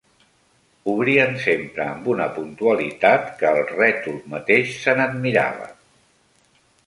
[0.93, 5.69] Obrien sempre amb una puntualitat que el rètol mateix se'n admirava.